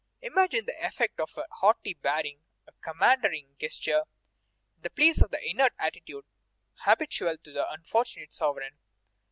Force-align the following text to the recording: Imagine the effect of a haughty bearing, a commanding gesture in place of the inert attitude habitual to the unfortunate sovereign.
Imagine 0.23 0.65
the 0.65 0.83
effect 0.83 1.19
of 1.19 1.37
a 1.37 1.45
haughty 1.57 1.93
bearing, 1.93 2.39
a 2.65 2.71
commanding 2.81 3.49
gesture 3.59 4.05
in 4.83 4.89
place 4.95 5.21
of 5.21 5.29
the 5.29 5.47
inert 5.47 5.73
attitude 5.77 6.25
habitual 6.85 7.37
to 7.43 7.51
the 7.53 7.71
unfortunate 7.71 8.33
sovereign. 8.33 8.79